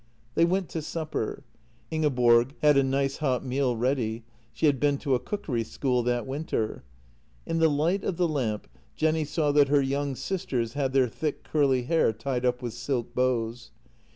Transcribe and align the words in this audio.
They 0.33 0.45
went 0.45 0.67
to 0.69 0.81
supper. 0.81 1.43
Ingeborg 1.91 2.55
had 2.63 2.75
a 2.75 2.81
nice 2.83 3.17
hot 3.17 3.45
meal 3.45 3.75
ready; 3.75 4.23
she 4.51 4.65
had 4.65 4.79
been 4.79 4.97
to 4.97 5.13
a 5.13 5.19
cookery 5.19 5.63
school 5.63 6.01
that 6.01 6.25
winter. 6.25 6.83
In 7.45 7.59
the 7.59 7.69
light 7.69 8.03
of 8.03 8.17
the 8.17 8.27
lamp 8.27 8.67
Jenny 8.95 9.25
saw 9.25 9.51
that 9.51 9.69
her 9.69 9.79
young 9.83 10.15
sisters 10.15 10.73
had 10.73 10.93
their 10.93 11.07
thick 11.07 11.43
curly 11.43 11.83
hair 11.83 12.13
tied 12.13 12.47
up 12.47 12.63
with 12.63 12.73
silk 12.73 13.13
bows. 13.13 13.69